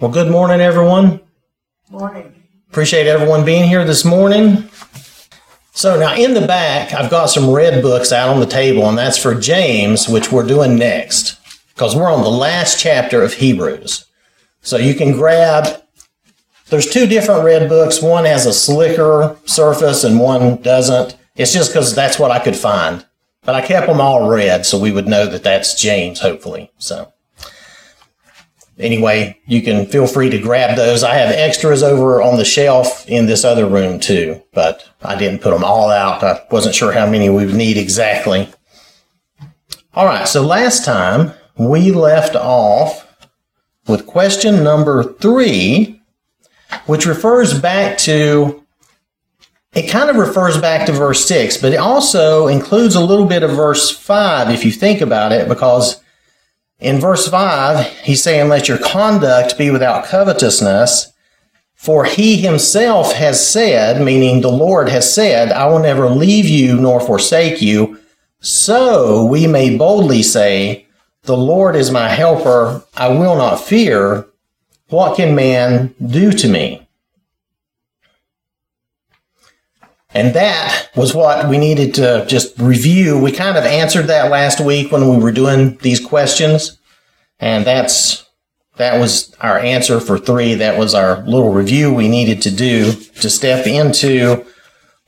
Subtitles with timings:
[0.00, 1.20] Well, good morning, everyone.
[1.90, 2.34] Morning.
[2.70, 4.70] Appreciate everyone being here this morning.
[5.72, 8.96] So, now in the back, I've got some red books out on the table, and
[8.96, 11.38] that's for James, which we're doing next,
[11.74, 14.06] because we're on the last chapter of Hebrews.
[14.62, 15.82] So, you can grab,
[16.70, 18.00] there's two different red books.
[18.00, 21.14] One has a slicker surface, and one doesn't.
[21.36, 23.04] It's just because that's what I could find.
[23.42, 26.70] But I kept them all red, so we would know that that's James, hopefully.
[26.78, 27.12] So,
[28.80, 31.02] anyway, you can feel free to grab those.
[31.02, 35.42] I have extras over on the shelf in this other room too, but I didn't
[35.42, 36.22] put them all out.
[36.22, 38.48] I wasn't sure how many we would need exactly.
[39.94, 43.06] All right, so last time we left off
[43.86, 46.00] with question number three,
[46.86, 48.64] which refers back to
[49.72, 53.44] it kind of refers back to verse 6, but it also includes a little bit
[53.44, 56.00] of verse 5 if you think about it, because
[56.80, 61.12] in verse 5, he's saying, Let your conduct be without covetousness,
[61.74, 66.80] for he himself has said, meaning the Lord has said, I will never leave you
[66.80, 67.98] nor forsake you.
[68.40, 70.86] So we may boldly say,
[71.22, 74.26] The Lord is my helper, I will not fear.
[74.88, 76.88] What can man do to me?
[80.12, 83.18] And that was what we needed to just review.
[83.18, 86.78] We kind of answered that last week when we were doing these questions.
[87.38, 88.26] And that's,
[88.76, 90.54] that was our answer for three.
[90.54, 94.44] That was our little review we needed to do to step into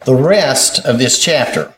[0.05, 1.75] the rest of this chapter.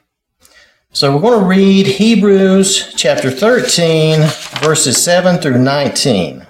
[0.92, 4.20] So we're going to read Hebrews chapter 13,
[4.60, 6.46] verses 7 through 19.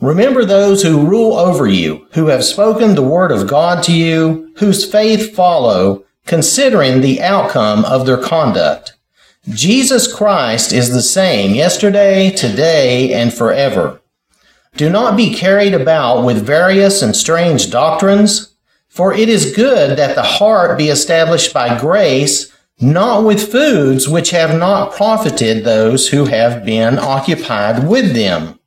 [0.00, 4.52] Remember those who rule over you, who have spoken the word of God to you,
[4.56, 8.94] whose faith follow, considering the outcome of their conduct.
[9.48, 14.00] Jesus Christ is the same yesterday, today, and forever.
[14.76, 18.54] Do not be carried about with various and strange doctrines,
[18.88, 24.30] for it is good that the heart be established by grace, not with foods which
[24.30, 28.59] have not profited those who have been occupied with them.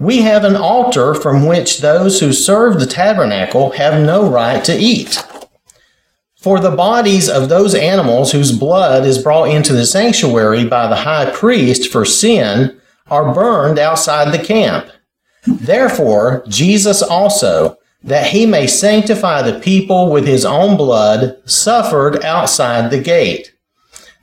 [0.00, 4.74] We have an altar from which those who serve the tabernacle have no right to
[4.74, 5.22] eat.
[6.36, 10.96] For the bodies of those animals whose blood is brought into the sanctuary by the
[10.96, 14.90] high priest for sin are burned outside the camp.
[15.46, 22.90] Therefore, Jesus also, that he may sanctify the people with his own blood, suffered outside
[22.90, 23.52] the gate.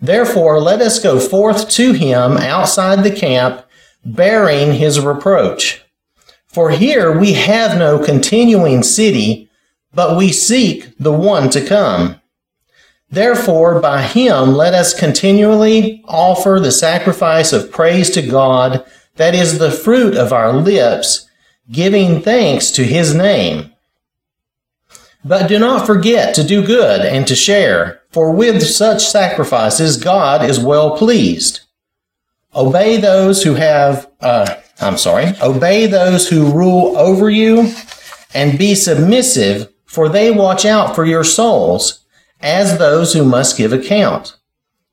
[0.02, 3.64] Therefore, let us go forth to him outside the camp
[4.08, 5.84] bearing his reproach.
[6.48, 9.50] For here we have no continuing city,
[9.94, 12.22] but we seek the one to come.
[13.10, 18.86] Therefore, by him let us continually offer the sacrifice of praise to God,
[19.16, 21.28] that is the fruit of our lips,
[21.72, 23.74] giving thanks to his name.
[25.24, 30.48] But do not forget to do good and to share, for with such sacrifices God
[30.50, 31.62] is well pleased.
[32.58, 37.72] Obey those who have, uh, I'm sorry, obey those who rule over you
[38.34, 42.04] and be submissive, for they watch out for your souls
[42.42, 44.36] as those who must give account.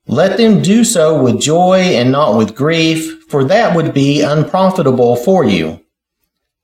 [0.06, 5.16] Let them do so with joy and not with grief, for that would be unprofitable
[5.16, 5.80] for you.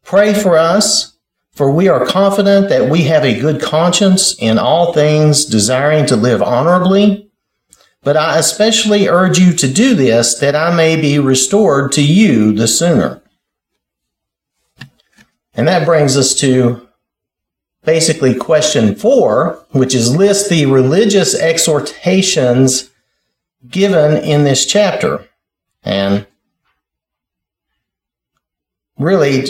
[0.05, 1.17] Pray for us,
[1.53, 6.17] for we are confident that we have a good conscience in all things, desiring to
[6.17, 7.30] live honorably
[8.03, 12.53] but I especially urge you to do this that I may be restored to you
[12.53, 13.23] the sooner.
[15.55, 16.89] And that brings us to
[17.85, 22.91] basically question four, which is list the religious exhortations
[23.69, 25.27] given in this chapter.
[25.83, 26.27] And
[28.99, 29.47] really,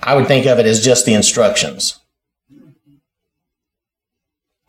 [0.00, 2.00] I would think of it as just the instructions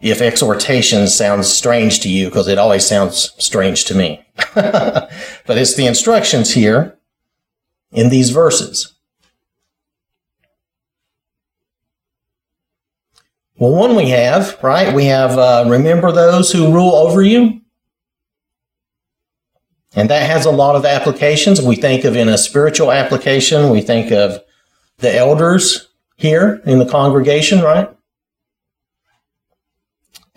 [0.02, 4.26] if exhortation sounds strange to you, because it always sounds strange to me.
[4.56, 5.10] but
[5.50, 6.98] it's the instructions here
[7.92, 8.94] in these verses.
[13.57, 14.94] Well, one we have, right?
[14.96, 17.60] We have, uh, remember those who rule over you.
[19.95, 21.62] And that has a lot of applications.
[21.62, 24.42] We think of in a spiritual application, we think of
[25.00, 27.90] the elders here in the congregation, right?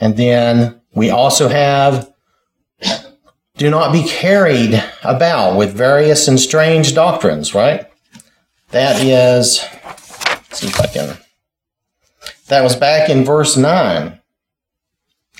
[0.03, 2.13] And then we also have
[3.57, 7.89] do not be carried about with various and strange doctrines, right?
[8.71, 9.61] That is,
[10.51, 11.17] see if I can,
[12.49, 14.19] that was back in verse 9.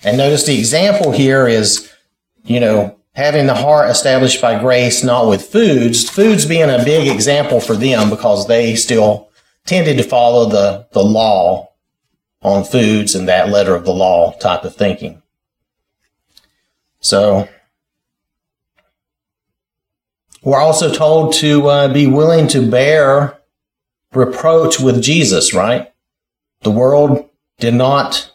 [0.05, 1.93] And notice the example here is,
[2.45, 7.09] you know, having the heart established by grace, not with foods, foods being a big
[7.09, 9.29] example for them because they still
[9.67, 11.72] tended to follow the, the law
[12.43, 15.23] on foods and that letter of the law type of thinking.
[17.01, 17.49] So,
[20.43, 23.39] we're also told to uh, be willing to bear
[24.13, 25.93] reproach with Jesus, right?
[26.63, 27.29] The world
[27.59, 28.33] did not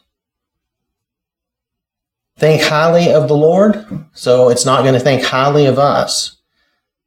[2.37, 6.37] think highly of the Lord, so it's not going to think highly of us.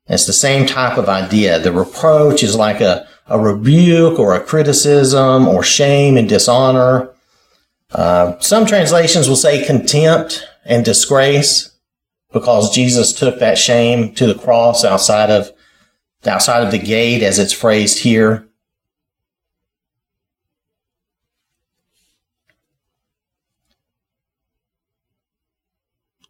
[0.07, 1.59] It's the same type of idea.
[1.59, 7.09] The reproach is like a, a rebuke or a criticism or shame and dishonor.
[7.93, 11.71] Uh, some translations will say contempt and disgrace
[12.33, 15.53] because Jesus took that shame to the cross outside of
[16.27, 18.47] outside of the gate as it's phrased here.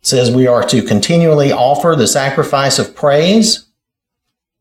[0.00, 3.66] It says we are to continually offer the sacrifice of praise,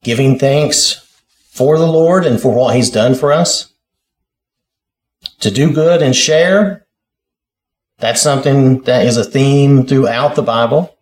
[0.04, 1.09] giving thanks
[1.50, 3.74] for the Lord and for what he's done for us.
[5.42, 6.86] To do good and share.
[7.98, 10.98] That's something that is a theme throughout the Bible.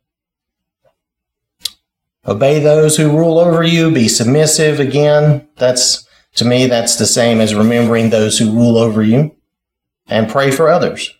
[2.26, 3.92] Obey those who rule over you.
[3.92, 4.80] Be submissive.
[4.80, 9.36] Again, that's, to me, that's the same as remembering those who rule over you.
[10.08, 11.14] And pray for others.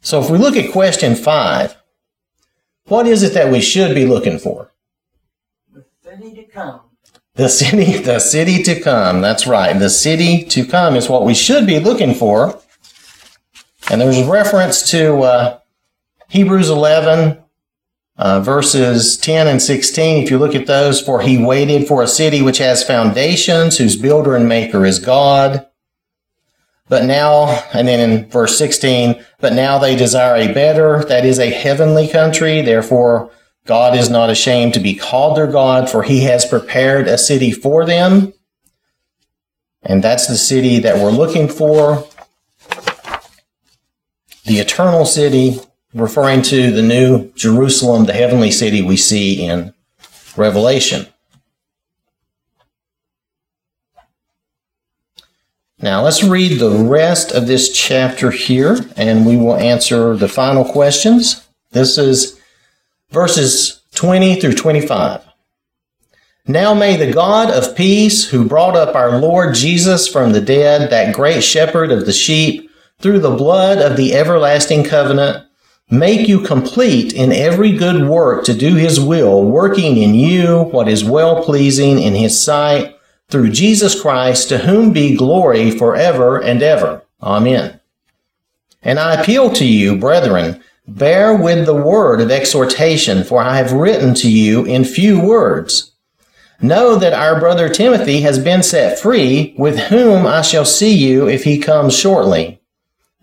[0.00, 1.76] So if we look at question five,
[2.86, 4.70] what is it that we should be looking for?
[5.72, 6.80] The city to come.
[7.34, 9.20] The city, the city to come.
[9.20, 9.78] That's right.
[9.78, 12.60] The city to come is what we should be looking for.
[13.90, 15.58] And there's a reference to uh,
[16.28, 17.38] Hebrews 11,
[18.16, 20.24] uh, verses 10 and 16.
[20.24, 23.96] If you look at those, for he waited for a city which has foundations, whose
[23.96, 25.66] builder and maker is God.
[26.88, 31.38] But now, and then in verse 16, but now they desire a better, that is
[31.38, 32.62] a heavenly country.
[32.62, 33.30] Therefore,
[33.64, 37.50] God is not ashamed to be called their God, for he has prepared a city
[37.50, 38.32] for them.
[39.82, 42.06] And that's the city that we're looking for.
[44.44, 45.58] The eternal city,
[45.92, 49.74] referring to the new Jerusalem, the heavenly city we see in
[50.36, 51.06] Revelation.
[55.78, 60.64] Now let's read the rest of this chapter here and we will answer the final
[60.64, 61.46] questions.
[61.72, 62.40] This is
[63.10, 65.20] verses 20 through 25.
[66.48, 70.88] Now may the God of peace, who brought up our Lord Jesus from the dead,
[70.90, 72.70] that great shepherd of the sheep,
[73.00, 75.44] through the blood of the everlasting covenant,
[75.90, 80.88] make you complete in every good work to do his will, working in you what
[80.88, 82.95] is well pleasing in his sight
[83.28, 87.02] through Jesus Christ, to whom be glory forever and ever.
[87.22, 87.80] Amen.
[88.82, 93.72] And I appeal to you, brethren, bear with the word of exhortation, for I have
[93.72, 95.92] written to you in few words.
[96.60, 101.28] Know that our brother Timothy has been set free, with whom I shall see you
[101.28, 102.60] if he comes shortly.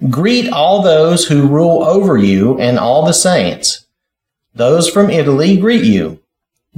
[0.09, 3.85] Greet all those who rule over you and all the saints.
[4.53, 6.19] Those from Italy greet you.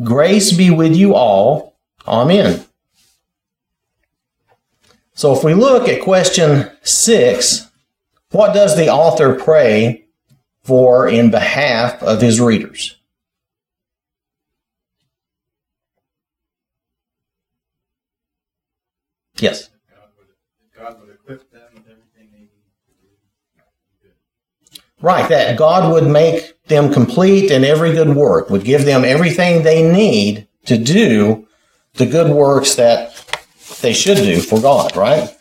[0.03, 1.75] Grace be with you all.
[2.07, 2.64] Amen.
[5.15, 7.71] So if we look at question six,
[8.31, 10.05] what does the author pray
[10.63, 12.97] for in behalf of his readers?
[19.37, 19.69] Yes.
[20.77, 22.49] God would equip them with everything they need.
[25.01, 29.63] Right, that God would make them complete in every good work, would give them everything
[29.63, 31.47] they need to do
[31.93, 33.13] the good works that
[33.81, 35.35] they should do for God, right?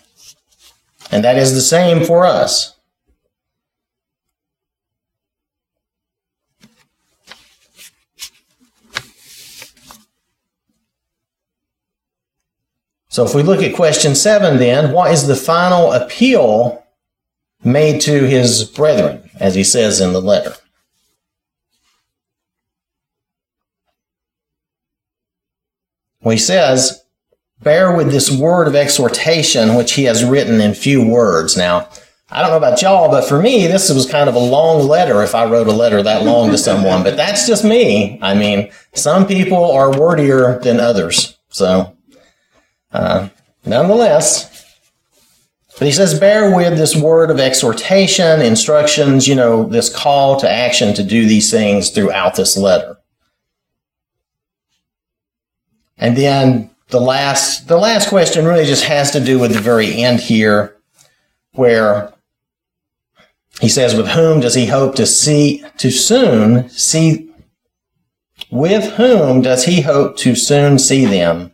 [1.11, 2.75] And that is the same for us.
[13.14, 16.85] So if we look at question seven, then, what is the final appeal
[17.62, 20.55] made to his brethren, as he says in the letter?
[26.23, 27.03] Well, he says,
[27.64, 31.56] bear with this word of exhortation, which he has written in few words.
[31.56, 31.88] Now,
[32.30, 35.23] I don't know about y'all, but for me, this was kind of a long letter
[35.23, 38.18] if I wrote a letter that long to someone, but that's just me.
[38.23, 41.37] I mean, some people are wordier than others.
[41.49, 41.97] So,
[42.92, 43.28] uh,
[43.64, 44.50] nonetheless,
[45.78, 50.50] but he says, bear with this word of exhortation, instructions, you know, this call to
[50.50, 52.97] action to do these things throughout this letter.
[55.99, 60.03] And then the last the last question really just has to do with the very
[60.03, 60.76] end here
[61.53, 62.14] where
[63.61, 67.31] he says, with whom does he hope to see, to soon see,
[68.50, 71.53] with whom does he hope to soon see them?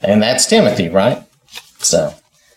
[0.00, 1.22] And that's Timothy, right?
[1.78, 2.14] So,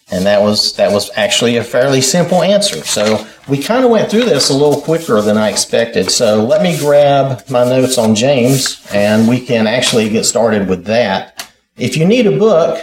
[0.10, 2.84] and that was, that was actually a fairly simple answer.
[2.84, 6.10] So we kind of went through this a little quicker than I expected.
[6.10, 10.86] So let me grab my notes on James and we can actually get started with
[10.86, 11.52] that.
[11.76, 12.82] If you need a book,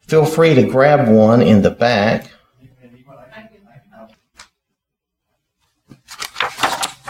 [0.00, 2.30] feel free to grab one in the back.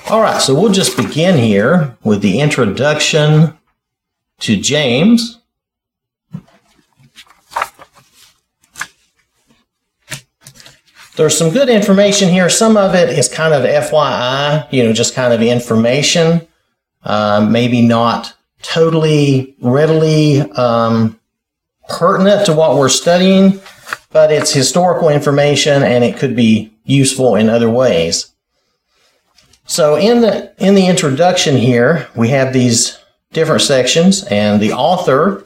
[0.08, 3.58] All right, so we'll just begin here with the introduction
[4.38, 5.40] to James.
[11.16, 12.50] There's some good information here.
[12.50, 16.46] Some of it is kind of FYI, you know, just kind of information,
[17.04, 21.18] uh, maybe not totally readily um,
[21.88, 23.60] pertinent to what we're studying,
[24.10, 28.32] but it's historical information and it could be useful in other ways.
[29.64, 32.98] So in the in the introduction here, we have these
[33.32, 35.44] different sections, and the author,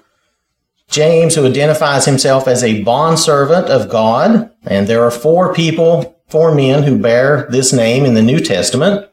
[0.91, 6.55] James, who identifies himself as a bondservant of God, and there are four people, four
[6.55, 9.09] men who bear this name in the New Testament.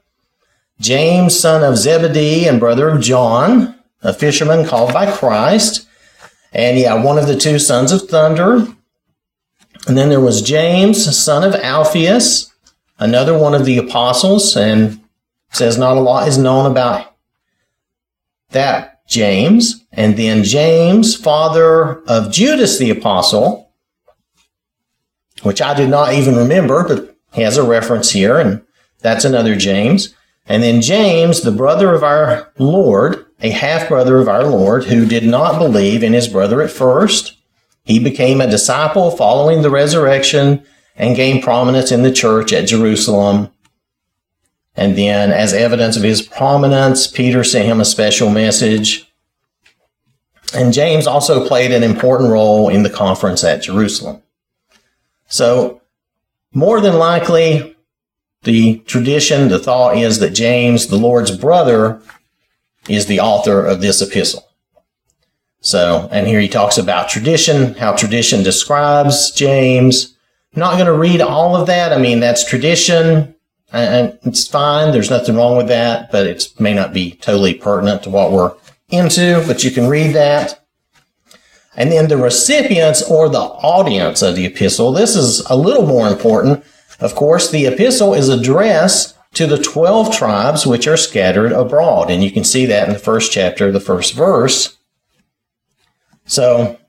[0.80, 5.88] James, son of Zebedee and brother of John, a fisherman called by Christ.
[6.52, 8.68] And yeah, one of the two sons of thunder.
[9.88, 12.52] And then there was James, son of Alphaeus,
[13.00, 15.00] another one of the apostles, and
[15.52, 17.16] says not a lot is known about
[18.50, 19.86] that James.
[19.92, 23.72] And then James, father of Judas the apostle,
[25.42, 28.62] which I did not even remember, but he has a reference here, and
[29.00, 30.14] that's another James.
[30.48, 35.06] And then James, the brother of our Lord, a half brother of our Lord, who
[35.06, 37.36] did not believe in his brother at first.
[37.84, 40.64] He became a disciple following the resurrection
[40.96, 43.52] and gained prominence in the church at Jerusalem.
[44.78, 49.12] And then, as evidence of his prominence, Peter sent him a special message.
[50.54, 54.22] And James also played an important role in the conference at Jerusalem.
[55.28, 55.82] So,
[56.54, 57.76] more than likely,
[58.44, 62.00] the tradition, the thought is that James, the Lord's brother,
[62.88, 64.48] is the author of this epistle.
[65.60, 70.16] So, and here he talks about tradition, how tradition describes James.
[70.56, 71.92] Not going to read all of that.
[71.92, 73.36] I mean, that's tradition
[73.72, 74.92] and it's fine.
[74.92, 78.54] There's nothing wrong with that, but it may not be totally pertinent to what we're
[78.90, 80.64] into, but you can read that.
[81.76, 84.92] And then the recipients or the audience of the epistle.
[84.92, 86.66] This is a little more important.
[87.00, 92.10] Of course, the epistle is addressed to the 12 tribes which are scattered abroad.
[92.10, 94.78] And you can see that in the first chapter, the first verse.
[96.26, 96.80] So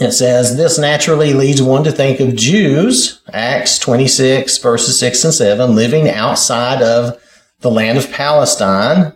[0.00, 5.34] it says, This naturally leads one to think of Jews, Acts 26, verses 6 and
[5.34, 7.20] 7, living outside of
[7.60, 9.12] the land of Palestine.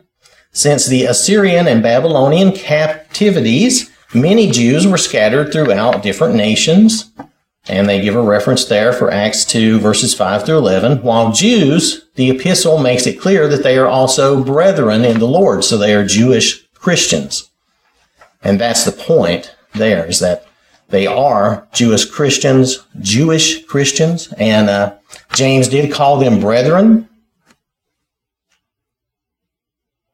[0.53, 7.11] Since the Assyrian and Babylonian captivities, many Jews were scattered throughout different nations.
[7.67, 11.03] And they give a reference there for Acts 2, verses 5 through 11.
[11.03, 15.65] While Jews, the epistle makes it clear that they are also brethren in the Lord,
[15.65, 17.51] so they are Jewish Christians.
[18.43, 20.47] And that's the point there, is that
[20.89, 24.95] they are Jewish Christians, Jewish Christians, and uh,
[25.33, 27.09] James did call them brethren.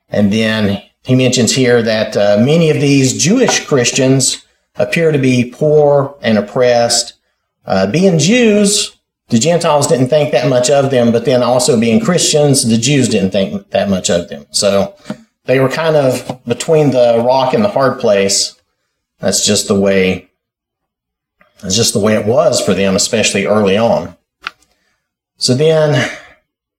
[0.08, 4.44] And then he mentions here that uh, many of these Jewish Christians
[4.76, 7.14] appear to be poor and oppressed.
[7.64, 8.96] Uh, being Jews,
[9.28, 13.08] the Gentiles didn't think that much of them, but then also being Christians, the Jews
[13.08, 14.46] didn't think that much of them.
[14.50, 14.96] So
[15.44, 18.60] they were kind of between the rock and the hard place.
[19.18, 20.29] That's just the way
[21.62, 24.16] it's just the way it was for them, especially early on.
[25.36, 26.10] So then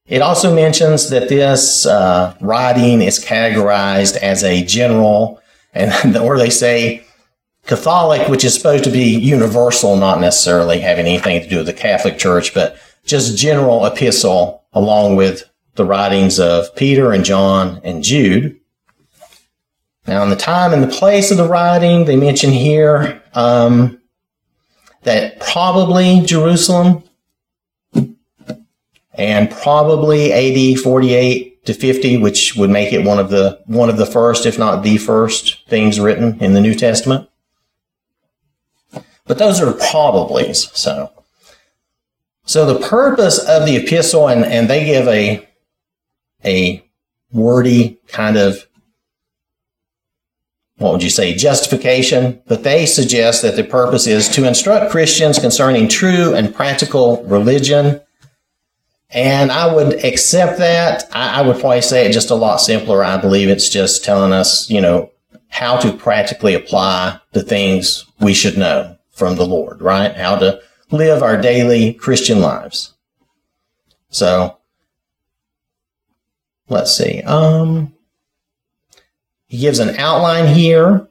[0.05, 5.41] it also mentions that this uh, writing is categorized as a general,
[5.73, 7.05] and or they say
[7.65, 11.73] Catholic, which is supposed to be universal, not necessarily having anything to do with the
[11.73, 15.43] Catholic Church, but just general epistle along with
[15.75, 18.59] the writings of Peter and John and Jude.
[20.07, 24.00] Now, in the time and the place of the writing, they mention here um,
[25.03, 27.03] that probably Jerusalem
[29.13, 33.97] and probably AD 48 to 50, which would make it one of the one of
[33.97, 37.29] the first, if not the first, things written in the New Testament.
[39.25, 40.75] But those are probablys.
[40.75, 41.11] So,
[42.45, 45.47] so the purpose of the epistle, and, and they give a
[46.43, 46.83] a
[47.31, 48.67] wordy kind of
[50.81, 55.37] what would you say, justification, but they suggest that the purpose is to instruct Christians
[55.37, 58.01] concerning true and practical religion.
[59.11, 61.03] And I would accept that.
[61.13, 63.03] I, I would probably say it just a lot simpler.
[63.03, 65.11] I believe it's just telling us, you know,
[65.49, 70.15] how to practically apply the things we should know from the Lord, right?
[70.15, 72.93] How to live our daily Christian lives.
[74.09, 74.57] So
[76.69, 77.21] let's see.
[77.21, 77.93] Um,
[79.51, 81.09] he gives an outline here.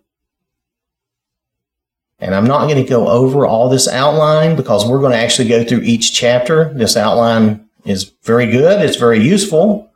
[2.21, 5.47] And I'm not going to go over all this outline because we're going to actually
[5.47, 6.73] go through each chapter.
[6.73, 8.81] This outline is very good.
[8.81, 9.93] It's very useful.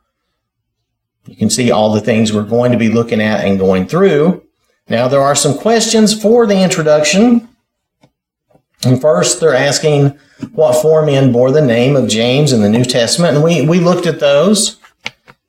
[1.25, 4.43] You can see all the things we're going to be looking at and going through.
[4.89, 7.49] Now, there are some questions for the introduction.
[8.83, 10.19] And first, they're asking
[10.51, 13.37] what four men bore the name of James in the New Testament.
[13.37, 14.77] And we, we looked at those.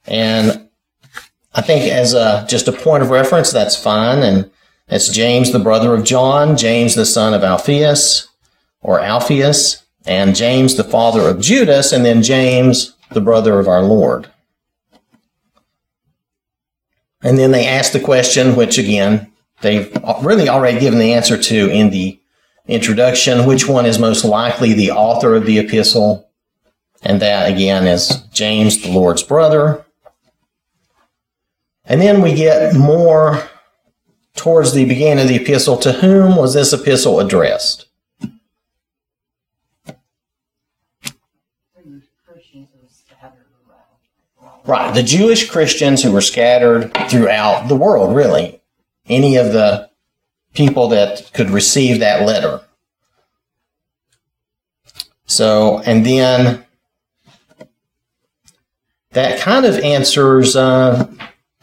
[0.07, 0.66] And
[1.57, 4.23] I think as a, just a point of reference, that's fine.
[4.23, 4.51] And
[4.89, 8.29] it's James, the brother of John, James, the son of Alphaeus
[8.83, 13.83] or Alphaeus, and James, the father of Judas, and then James, the brother of our
[13.83, 14.31] Lord.
[17.23, 19.33] And then they ask the question, which again,
[19.63, 19.91] they've
[20.23, 22.21] really already given the answer to in the
[22.69, 26.29] introduction, which one is most likely the author of the epistle?
[27.03, 29.86] And that again is James, the Lord's brother.
[31.87, 33.49] And then we get more
[34.35, 35.76] towards the beginning of the epistle.
[35.78, 37.87] To whom was this epistle addressed?
[44.66, 48.61] Right, the Jewish Christians who were scattered throughout the world, really.
[49.09, 49.88] Any of the
[50.55, 52.61] people that could receive that letter.
[55.26, 56.64] So, and then
[59.11, 61.07] that kind of answers uh,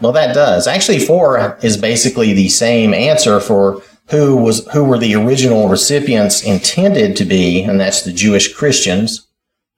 [0.04, 0.68] well, that does.
[0.68, 6.44] Actually, four is basically the same answer for who was who were the original recipients
[6.44, 9.28] intended to be, and that's the Jewish Christians.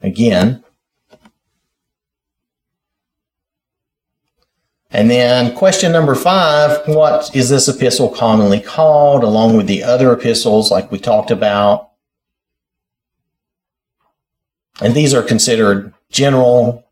[0.01, 0.63] Again.
[4.89, 10.11] And then question number five, what is this epistle commonly called, along with the other
[10.13, 11.91] epistles like we talked about?
[14.81, 16.84] And these are considered general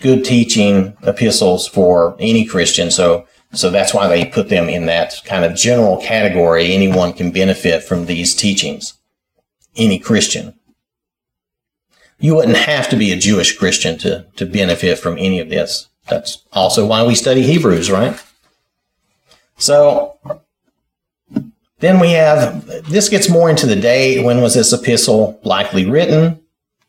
[0.00, 2.90] good teaching epistles for any Christian.
[2.90, 6.72] So, so that's why they put them in that kind of general category.
[6.72, 8.94] Anyone can benefit from these teachings.
[9.76, 10.54] Any Christian.
[12.18, 15.88] You wouldn't have to be a Jewish Christian to, to benefit from any of this.
[16.08, 18.20] That's also why we study Hebrews, right?
[19.56, 20.18] So,
[21.78, 24.24] then we have, this gets more into the date.
[24.24, 26.40] When was this epistle likely written?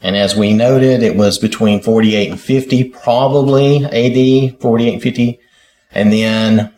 [0.02, 5.40] And as we noted, it was between 48 and 50, probably AD 48 and 50.
[5.92, 6.72] And then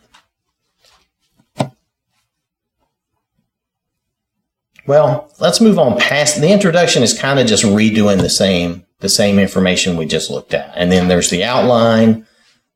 [4.88, 9.10] Well, let's move on past the introduction is kind of just redoing the same the
[9.10, 10.71] same information we just looked at.
[10.75, 12.25] And then there's the outline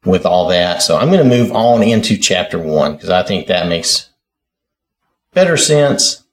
[0.06, 0.84] with all that.
[0.84, 4.10] So I'm going to move on into chapter 1 because I think that makes
[5.34, 6.24] better sense.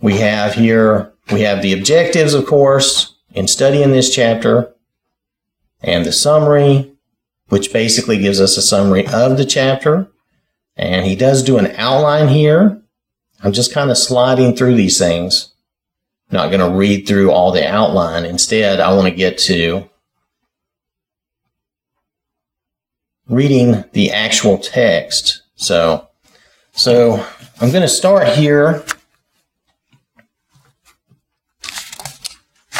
[0.00, 4.72] We have here we have the objectives, of course, in studying this chapter,
[5.82, 6.92] and the summary,
[7.48, 10.08] which basically gives us a summary of the chapter.
[10.76, 12.80] And he does do an outline here.
[13.42, 15.52] I'm just kind of sliding through these things.
[16.30, 18.24] Not going to read through all the outline.
[18.24, 19.88] Instead, I want to get to
[23.28, 25.42] reading the actual text.
[25.56, 26.08] So,
[26.72, 27.24] so
[27.60, 28.84] I'm going to start here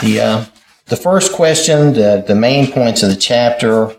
[0.02, 0.44] The uh,
[0.87, 3.96] the first question, the the main points of the chapter,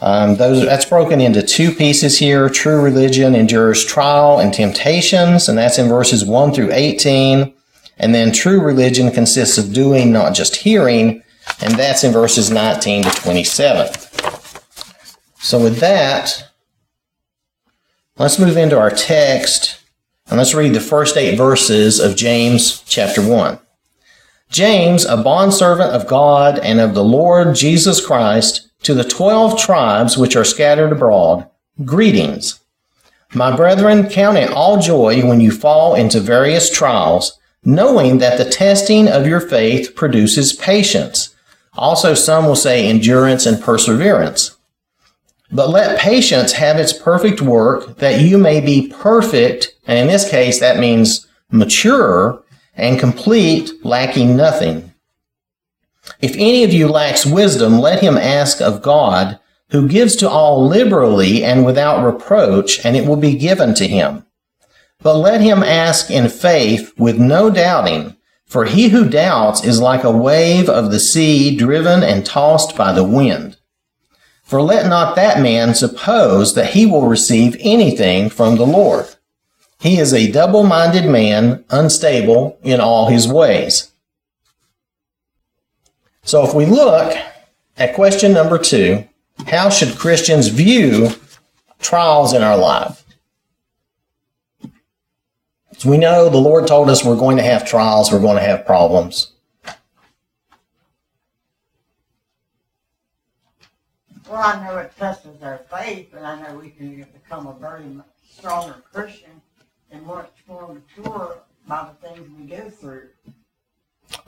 [0.00, 2.48] um, those that's broken into two pieces here.
[2.48, 7.54] True religion endures trial and temptations, and that's in verses one through eighteen.
[8.00, 11.22] And then true religion consists of doing, not just hearing,
[11.60, 13.92] and that's in verses nineteen to twenty-seven.
[15.40, 16.50] So with that,
[18.18, 19.80] let's move into our text
[20.28, 23.58] and let's read the first eight verses of James chapter one.
[24.50, 30.16] James, a bondservant of God and of the Lord Jesus Christ, to the twelve tribes
[30.16, 31.48] which are scattered abroad,
[31.84, 32.60] greetings.
[33.34, 38.48] My brethren, count it all joy when you fall into various trials, knowing that the
[38.48, 41.34] testing of your faith produces patience.
[41.74, 44.56] Also, some will say endurance and perseverance.
[45.50, 50.28] But let patience have its perfect work, that you may be perfect, and in this
[50.30, 52.42] case, that means mature,
[52.78, 54.94] and complete, lacking nothing.
[56.20, 59.38] If any of you lacks wisdom, let him ask of God,
[59.70, 64.24] who gives to all liberally and without reproach, and it will be given to him.
[65.00, 70.04] But let him ask in faith with no doubting, for he who doubts is like
[70.04, 73.58] a wave of the sea driven and tossed by the wind.
[74.42, 79.06] For let not that man suppose that he will receive anything from the Lord.
[79.80, 83.92] He is a double minded man, unstable in all his ways.
[86.22, 87.16] So if we look
[87.76, 89.04] at question number two,
[89.46, 91.10] how should Christians view
[91.78, 93.04] trials in our life?
[95.84, 98.66] We know the Lord told us we're going to have trials, we're going to have
[98.66, 99.32] problems.
[104.28, 107.84] Well, I know it tests our faith, but I know we can become a very
[108.28, 109.40] stronger Christian
[109.90, 113.08] and much more mature by the things we go through.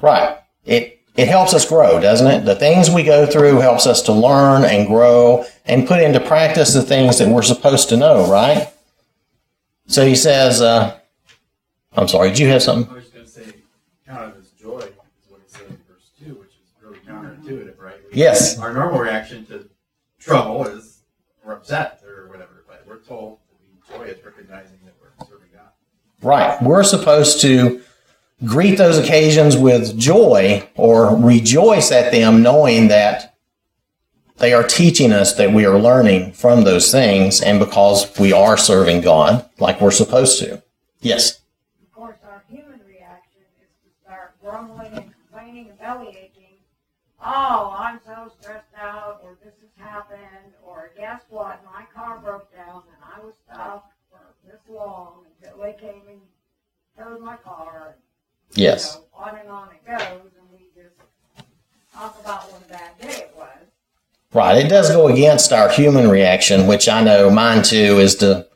[0.01, 0.38] Right.
[0.64, 2.44] It it helps us grow, doesn't it?
[2.44, 6.73] The things we go through helps us to learn and grow and put into practice
[6.73, 8.68] the things that we're supposed to know, right?
[9.87, 10.99] So he says, uh,
[11.94, 12.90] I'm sorry, did you have something?
[12.90, 13.42] I was going to say,
[14.07, 14.90] count it as joy, is
[15.29, 17.96] what it says in verse 2, which is really counterintuitive, right?
[18.12, 18.59] We- Yes.
[18.61, 19.68] Our normal reaction to
[20.20, 21.03] trouble is
[21.44, 25.70] we're upset or whatever, but we're told to be joyous, recognizing that we're serving God.
[26.22, 26.61] Right.
[26.62, 27.83] We're supposed to
[28.44, 33.37] greet those occasions with joy or rejoice at them knowing that
[34.38, 38.56] they are teaching us that we are learning from those things and because we are
[38.56, 40.62] serving God like we're supposed to.
[41.00, 41.40] Yes.
[41.83, 46.56] Of course, our human reaction is to start grumbling and complaining and belly aching.
[47.22, 51.62] Oh, I'm so stressed out, or this has happened, or guess what?
[51.66, 53.90] My car broke down and I was stuck
[54.46, 56.20] this long until they came and
[56.98, 57.96] towed my car.
[58.53, 58.94] Yes.
[58.94, 60.96] You know, on and on it goes, and we just
[61.94, 63.48] talk about what a bad day it was.
[64.33, 64.64] Right.
[64.64, 68.46] It does go against our human reaction, which I know mine too is to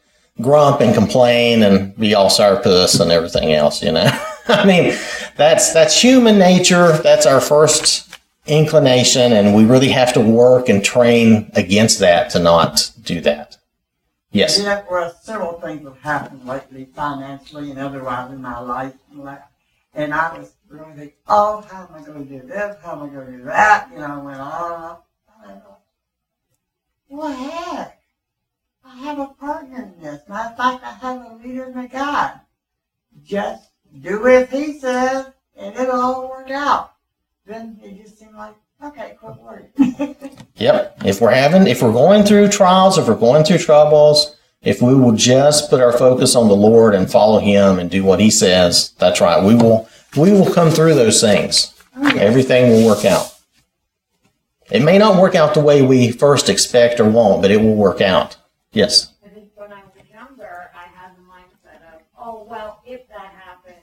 [0.41, 4.09] grump and complain and be all sourpuss and everything else, you know.
[4.49, 4.97] I mean,
[5.37, 6.93] that's that's human nature.
[6.99, 8.05] That's our first
[8.47, 13.54] inclination and we really have to work and train against that to not do that.
[14.35, 14.59] Yes.
[14.59, 18.95] You know, well, several things have happened lately, financially and otherwise in my life.
[19.95, 22.77] And I was really oh, how am I going to do this?
[22.83, 23.91] How am I going to do that?
[23.93, 24.97] You know, I went on.
[25.47, 25.81] and thought,
[27.09, 28.03] Well, heck,
[28.85, 30.23] I have a partner in this.
[30.29, 32.41] Matter of fact, I have a leader in the God.
[33.23, 33.71] Just
[34.01, 36.95] do as he says, and it'll all work out.
[37.47, 39.19] Then it just seemed like, okay.
[40.57, 41.03] Yep.
[41.05, 44.95] If we're having, if we're going through trials, if we're going through troubles, if we
[44.95, 48.31] will just put our focus on the Lord and follow Him and do what He
[48.31, 49.43] says, that's right.
[49.45, 51.75] We will, we will come through those things.
[52.17, 53.35] Everything will work out.
[54.71, 57.75] It may not work out the way we first expect or want, but it will
[57.75, 58.37] work out.
[58.73, 59.13] Yes.
[59.25, 63.35] I think when I was younger, I had the mindset of, oh, well, if that
[63.45, 63.77] happens.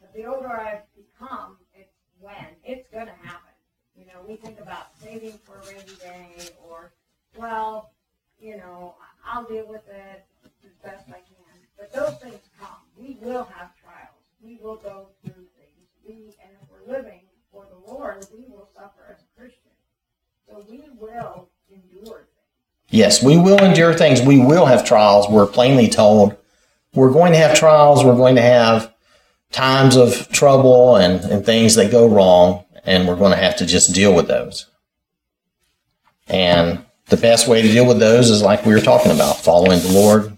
[0.00, 2.46] But the older I've become, it's when.
[2.64, 3.50] It's going to happen.
[3.96, 6.92] You know, we think about saving for a rainy day or,
[7.36, 7.92] well,
[8.40, 10.24] you know, I'll deal with it
[10.64, 11.58] as best I can.
[11.78, 12.76] But those things come.
[12.96, 14.24] We will have trials.
[14.42, 15.88] We will go through things.
[16.06, 17.20] We, and if we're living
[17.52, 19.70] for the Lord, we will suffer as a Christian.
[20.48, 22.28] So we will endure things.
[22.90, 24.22] Yes, we will endure things.
[24.22, 25.28] We will have trials.
[25.28, 26.36] We're plainly told
[26.94, 28.04] we're going to have trials.
[28.04, 28.94] We're going to have
[29.50, 33.66] times of trouble and, and things that go wrong, and we're going to have to
[33.66, 34.64] just deal with those.
[36.26, 39.78] And the best way to deal with those is like we were talking about, following
[39.80, 40.36] the Lord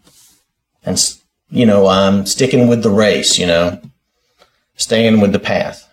[0.83, 1.01] and,
[1.49, 3.81] you know, um, sticking with the race, you know,
[4.75, 5.89] staying with the path.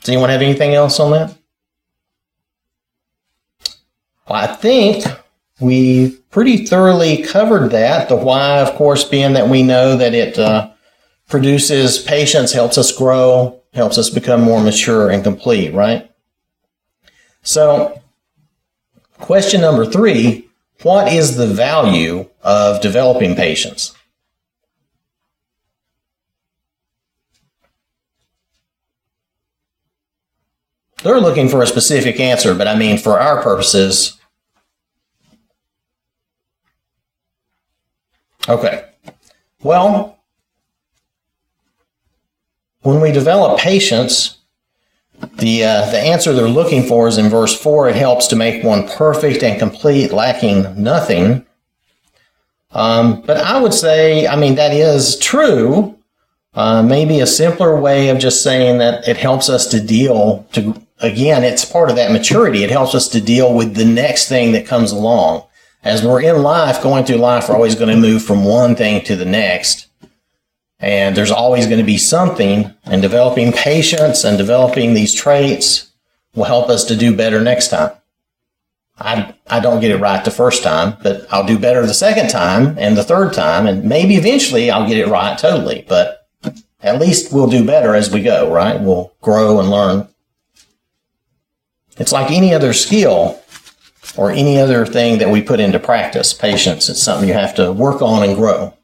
[0.00, 1.36] Does anyone have anything else on that?
[4.28, 5.04] Well, I think
[5.60, 8.08] we pretty thoroughly covered that.
[8.08, 10.70] The why, of course, being that we know that it uh,
[11.28, 16.10] produces patience, helps us grow, helps us become more mature and complete, right?
[17.42, 18.00] So,
[19.14, 20.44] question number three
[20.82, 23.94] what is the value of developing patience?
[31.02, 34.18] They're looking for a specific answer, but I mean, for our purposes,
[38.48, 38.84] Okay.
[39.62, 40.17] Well,
[42.82, 44.38] when we develop patience,
[45.38, 47.88] the uh, the answer they're looking for is in verse four.
[47.88, 51.44] It helps to make one perfect and complete, lacking nothing.
[52.70, 55.98] Um, but I would say, I mean, that is true.
[56.54, 60.74] Uh, maybe a simpler way of just saying that it helps us to deal to
[61.00, 62.64] again, it's part of that maturity.
[62.64, 65.44] It helps us to deal with the next thing that comes along.
[65.84, 69.04] As we're in life, going through life, we're always going to move from one thing
[69.04, 69.87] to the next.
[70.80, 75.90] And there's always going to be something, and developing patience and developing these traits
[76.34, 77.92] will help us to do better next time.
[79.00, 82.30] I, I don't get it right the first time, but I'll do better the second
[82.30, 85.84] time and the third time, and maybe eventually I'll get it right totally.
[85.88, 86.28] But
[86.80, 88.80] at least we'll do better as we go, right?
[88.80, 90.08] We'll grow and learn.
[91.96, 93.40] It's like any other skill
[94.16, 96.32] or any other thing that we put into practice.
[96.32, 98.74] Patience, it's something you have to work on and grow.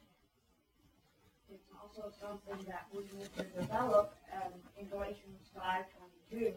[1.49, 6.53] It's also something that we need to develop, um, in Galatians five twenty-two,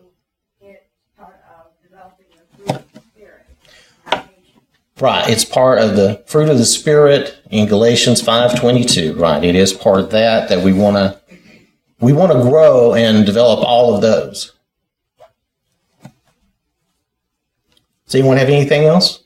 [0.60, 0.84] it's
[1.16, 3.46] part of developing the fruit of the spirit.
[4.06, 4.64] Have patience.
[5.00, 9.44] Right, it's part of the fruit of the spirit in Galatians 5:22, right?
[9.44, 11.20] It is part of that that we want to
[12.00, 14.52] we want to grow and develop all of those.
[18.06, 19.20] Does anyone have anything else?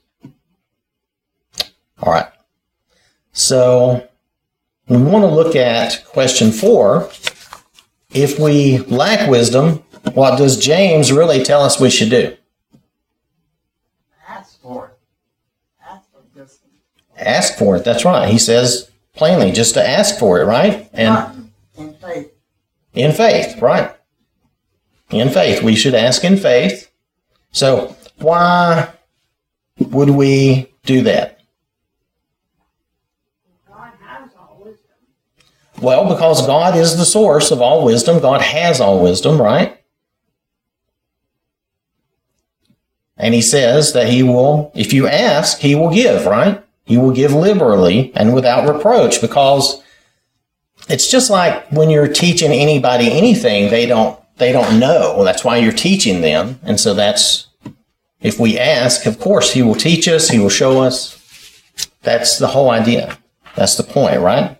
[2.03, 2.27] All right.
[3.33, 4.09] So
[4.89, 7.09] we want to look at question 4.
[8.11, 12.37] If we lack wisdom, what does James really tell us we should do?
[14.29, 14.99] Ask for it.
[16.43, 17.27] Ask for this.
[17.27, 17.85] ask for it.
[17.85, 18.29] That's right.
[18.29, 20.89] He says plainly just to ask for it, right?
[20.93, 22.33] And in faith.
[22.95, 23.95] in faith, right?
[25.11, 25.63] In faith.
[25.63, 26.91] We should ask in faith.
[27.51, 28.89] So, why
[29.79, 31.41] would we do that?
[33.69, 34.97] God has all wisdom.
[35.81, 38.21] Well, because God is the source of all wisdom.
[38.21, 39.82] God has all wisdom, right?
[43.17, 46.63] And he says that he will, if you ask, he will give, right?
[46.85, 49.83] He will give liberally and without reproach because
[50.89, 55.23] it's just like when you're teaching anybody anything, they don't, they don't know.
[55.25, 56.59] That's why you're teaching them.
[56.63, 57.47] And so that's,
[58.21, 60.29] if we ask, of course, he will teach us.
[60.29, 61.19] He will show us.
[62.03, 63.19] That's the whole idea.
[63.55, 64.59] That's the point, right?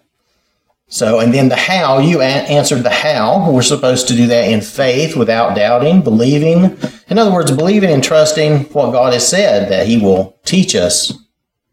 [0.93, 3.51] So, and then the how, you a- answered the how.
[3.51, 6.77] We're supposed to do that in faith without doubting, believing.
[7.09, 11.15] In other words, believing and trusting what God has said that He will teach us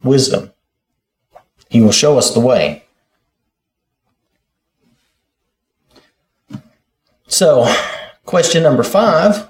[0.02, 0.54] wisdom.
[1.70, 2.86] He will show us the way.
[7.28, 7.76] So,
[8.24, 9.50] question number five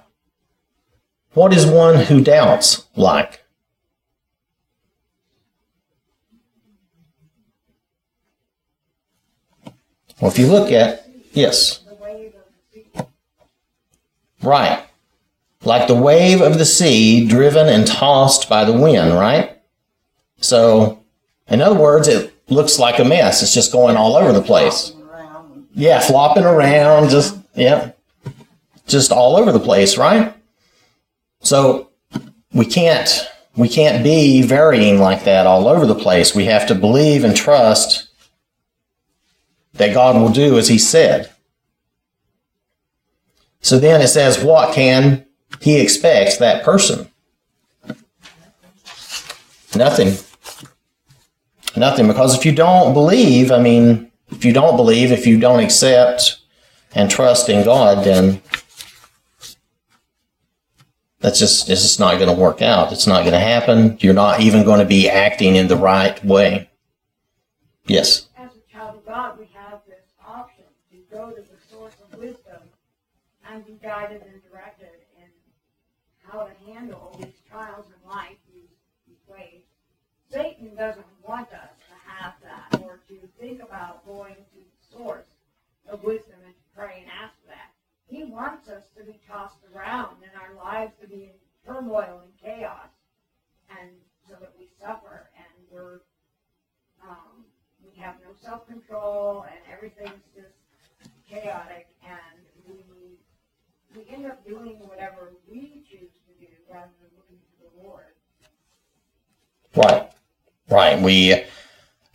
[1.33, 3.38] What is one who doubts like?
[10.21, 11.79] Well, if you look at, yes.
[14.41, 14.83] Right.
[15.63, 19.57] Like the wave of the sea driven and tossed by the wind, right?
[20.41, 21.03] So,
[21.47, 23.41] in other words, it looks like a mess.
[23.41, 24.93] It's just going all over the place.
[25.73, 27.91] Yeah, flopping around, just, yeah,
[28.87, 30.33] just all over the place, right?
[31.41, 31.89] So,
[32.53, 36.33] we can't, we can't be varying like that all over the place.
[36.33, 38.08] We have to believe and trust
[39.79, 41.31] that God will do as He said.
[43.61, 45.25] So then it says, what can
[45.59, 47.09] he expect that person?
[49.75, 50.17] Nothing.
[51.75, 52.07] Nothing.
[52.07, 56.39] Because if you don't believe, I mean, if you don't believe, if you don't accept
[56.95, 58.41] and trust in God, then
[61.19, 62.93] that's just, it's just not going to work out.
[62.93, 63.97] It's not going to happen.
[63.99, 66.69] You're not even going to be acting in the right way.
[67.85, 68.27] Yes.
[68.37, 72.17] As a child of God, we have this option to go to the source of
[72.17, 72.61] wisdom
[73.51, 75.29] and be guided and directed in
[76.23, 78.69] how to handle these trials in life, these,
[79.07, 79.61] these ways.
[80.31, 85.25] Satan doesn't want us to have that or to think about going to the source
[85.89, 87.73] of wisdom and to pray and ask that.
[88.07, 92.33] He wants us to be tossed around and our lives to be in turmoil and
[92.41, 92.89] chaos
[93.79, 93.89] and
[94.27, 95.99] so that we suffer and we're
[97.07, 97.45] um,
[97.83, 100.53] we have no self-control and everything's just
[101.29, 101.88] chaotic
[103.99, 108.05] we end up doing whatever we choose to do rather than looking to the Lord.
[109.75, 110.09] Right.
[110.69, 111.01] Right.
[111.01, 111.43] We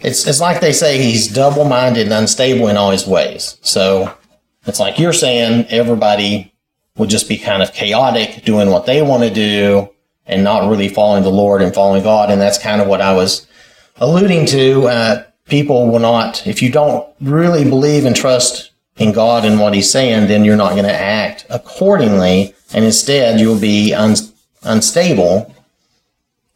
[0.00, 3.58] it's it's like they say he's double minded and unstable in all his ways.
[3.62, 4.16] So
[4.66, 6.52] it's like you're saying everybody
[6.96, 9.90] would just be kind of chaotic doing what they want to do
[10.26, 12.30] and not really following the Lord and following God.
[12.30, 13.46] And that's kind of what I was
[13.96, 14.86] alluding to.
[14.86, 19.74] Uh, people will not, if you don't really believe and trust in God and what
[19.74, 22.54] He's saying, then you're not going to act accordingly.
[22.72, 24.16] And instead, you'll be un-
[24.62, 25.54] unstable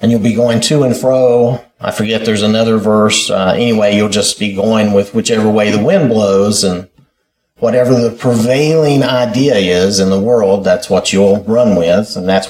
[0.00, 1.64] and you'll be going to and fro.
[1.80, 3.30] I forget there's another verse.
[3.30, 6.88] Uh, anyway, you'll just be going with whichever way the wind blows and
[7.58, 12.46] whatever the prevailing idea is in the world, that's what you'll run with, and that's